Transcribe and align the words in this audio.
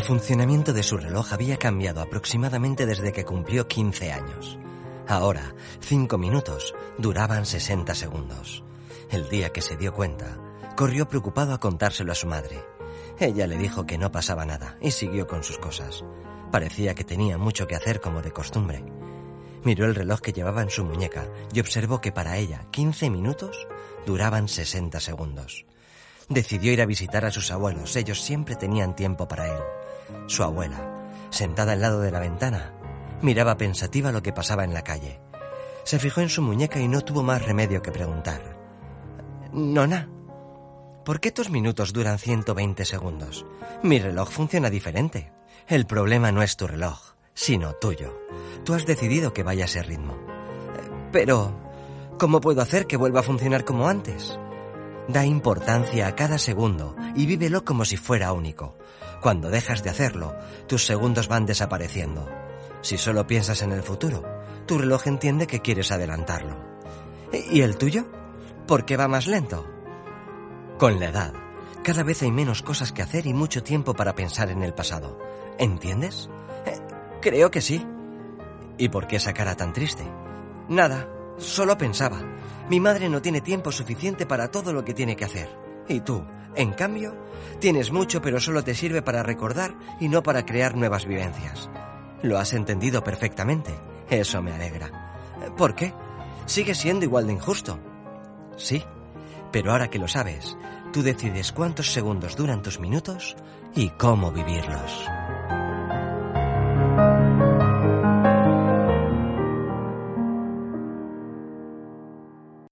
funcionamiento 0.00 0.72
de 0.72 0.82
su 0.82 0.96
reloj 0.96 1.32
había 1.32 1.58
cambiado 1.58 2.00
aproximadamente 2.00 2.86
desde 2.86 3.12
que 3.12 3.24
cumplió 3.24 3.68
15 3.68 4.12
años. 4.12 4.58
Ahora, 5.06 5.54
cinco 5.80 6.18
minutos 6.18 6.74
duraban 6.98 7.46
60 7.46 7.94
segundos. 7.94 8.64
El 9.10 9.28
día 9.28 9.50
que 9.50 9.62
se 9.62 9.76
dio 9.76 9.92
cuenta, 9.92 10.38
corrió 10.76 11.08
preocupado 11.08 11.54
a 11.54 11.60
contárselo 11.60 12.10
a 12.10 12.16
su 12.16 12.26
madre. 12.26 12.64
Ella 13.20 13.46
le 13.46 13.56
dijo 13.56 13.86
que 13.86 13.96
no 13.96 14.10
pasaba 14.10 14.44
nada 14.44 14.76
y 14.80 14.90
siguió 14.90 15.28
con 15.28 15.44
sus 15.44 15.58
cosas. 15.58 16.04
Parecía 16.50 16.94
que 16.94 17.04
tenía 17.04 17.38
mucho 17.38 17.68
que 17.68 17.76
hacer 17.76 18.00
como 18.00 18.22
de 18.22 18.32
costumbre. 18.32 18.84
Miró 19.62 19.86
el 19.86 19.94
reloj 19.94 20.20
que 20.20 20.32
llevaba 20.32 20.62
en 20.62 20.70
su 20.70 20.84
muñeca 20.84 21.28
y 21.52 21.60
observó 21.60 22.00
que 22.00 22.12
para 22.12 22.38
ella 22.38 22.66
15 22.72 23.10
minutos 23.10 23.68
duraban 24.04 24.48
60 24.48 24.98
segundos. 24.98 25.64
Decidió 26.28 26.72
ir 26.72 26.82
a 26.82 26.86
visitar 26.86 27.24
a 27.24 27.30
sus 27.30 27.50
abuelos. 27.52 27.94
Ellos 27.94 28.20
siempre 28.20 28.56
tenían 28.56 28.96
tiempo 28.96 29.28
para 29.28 29.46
él. 29.46 29.60
Su 30.26 30.42
abuela, 30.42 31.08
sentada 31.30 31.72
al 31.72 31.80
lado 31.80 32.00
de 32.00 32.10
la 32.10 32.18
ventana, 32.18 32.74
miraba 33.22 33.56
pensativa 33.56 34.10
lo 34.10 34.22
que 34.22 34.32
pasaba 34.32 34.64
en 34.64 34.74
la 34.74 34.82
calle. 34.82 35.20
Se 35.84 36.00
fijó 36.00 36.20
en 36.20 36.28
su 36.28 36.42
muñeca 36.42 36.80
y 36.80 36.88
no 36.88 37.00
tuvo 37.02 37.22
más 37.22 37.44
remedio 37.44 37.80
que 37.80 37.92
preguntar. 37.92 38.56
Nona, 39.52 40.08
¿por 41.04 41.20
qué 41.20 41.30
tus 41.30 41.48
minutos 41.48 41.92
duran 41.92 42.18
120 42.18 42.84
segundos? 42.84 43.46
Mi 43.84 44.00
reloj 44.00 44.30
funciona 44.30 44.68
diferente. 44.68 45.32
El 45.68 45.86
problema 45.86 46.32
no 46.32 46.42
es 46.42 46.56
tu 46.56 46.66
reloj, 46.66 47.14
sino 47.34 47.74
tuyo. 47.74 48.20
Tú 48.64 48.74
has 48.74 48.84
decidido 48.84 49.32
que 49.32 49.44
vaya 49.44 49.64
a 49.64 49.66
ese 49.66 49.84
ritmo. 49.84 50.16
Pero, 51.12 51.52
¿cómo 52.18 52.40
puedo 52.40 52.62
hacer 52.62 52.88
que 52.88 52.96
vuelva 52.96 53.20
a 53.20 53.24
funcionar 53.24 53.64
como 53.64 53.88
antes? 53.88 54.38
Da 55.08 55.24
importancia 55.24 56.08
a 56.08 56.16
cada 56.16 56.38
segundo 56.38 56.96
y 57.14 57.26
vívelo 57.26 57.64
como 57.64 57.84
si 57.84 57.96
fuera 57.96 58.32
único. 58.32 58.76
Cuando 59.22 59.50
dejas 59.50 59.82
de 59.82 59.90
hacerlo, 59.90 60.36
tus 60.66 60.84
segundos 60.84 61.28
van 61.28 61.46
desapareciendo. 61.46 62.28
Si 62.82 62.98
solo 62.98 63.26
piensas 63.26 63.62
en 63.62 63.72
el 63.72 63.82
futuro, 63.82 64.22
tu 64.66 64.78
reloj 64.78 65.06
entiende 65.06 65.46
que 65.46 65.60
quieres 65.60 65.92
adelantarlo. 65.92 66.56
¿Y 67.32 67.60
el 67.60 67.76
tuyo? 67.76 68.04
¿Por 68.66 68.84
qué 68.84 68.96
va 68.96 69.08
más 69.08 69.26
lento? 69.26 69.66
Con 70.78 70.98
la 70.98 71.06
edad, 71.06 71.32
cada 71.82 72.02
vez 72.02 72.22
hay 72.22 72.32
menos 72.32 72.62
cosas 72.62 72.92
que 72.92 73.02
hacer 73.02 73.26
y 73.26 73.32
mucho 73.32 73.62
tiempo 73.62 73.94
para 73.94 74.14
pensar 74.14 74.50
en 74.50 74.62
el 74.62 74.74
pasado. 74.74 75.18
¿Entiendes? 75.58 76.28
Eh, 76.66 76.78
creo 77.22 77.50
que 77.50 77.60
sí. 77.60 77.86
¿Y 78.76 78.88
por 78.88 79.06
qué 79.06 79.16
esa 79.16 79.32
cara 79.32 79.56
tan 79.56 79.72
triste? 79.72 80.04
Nada, 80.68 81.08
solo 81.38 81.76
pensaba. 81.78 82.20
Mi 82.68 82.80
madre 82.80 83.08
no 83.08 83.22
tiene 83.22 83.40
tiempo 83.40 83.70
suficiente 83.72 84.26
para 84.26 84.50
todo 84.50 84.72
lo 84.72 84.84
que 84.84 84.94
tiene 84.94 85.16
que 85.16 85.24
hacer. 85.24 85.48
Y 85.88 86.00
tú, 86.00 86.24
en 86.54 86.72
cambio, 86.72 87.14
tienes 87.60 87.92
mucho 87.92 88.20
pero 88.20 88.40
solo 88.40 88.64
te 88.64 88.74
sirve 88.74 89.02
para 89.02 89.22
recordar 89.22 89.74
y 90.00 90.08
no 90.08 90.22
para 90.22 90.44
crear 90.44 90.76
nuevas 90.76 91.06
vivencias. 91.06 91.70
Lo 92.22 92.38
has 92.38 92.52
entendido 92.54 93.04
perfectamente. 93.04 93.74
Eso 94.08 94.42
me 94.42 94.52
alegra. 94.52 94.90
¿Por 95.56 95.74
qué? 95.74 95.92
Sigue 96.46 96.74
siendo 96.74 97.04
igual 97.04 97.26
de 97.26 97.34
injusto. 97.34 97.78
Sí, 98.56 98.82
pero 99.52 99.72
ahora 99.72 99.88
que 99.88 99.98
lo 99.98 100.08
sabes, 100.08 100.56
tú 100.92 101.02
decides 101.02 101.52
cuántos 101.52 101.92
segundos 101.92 102.36
duran 102.36 102.62
tus 102.62 102.80
minutos 102.80 103.36
y 103.74 103.90
cómo 103.90 104.32
vivirlos. 104.32 105.06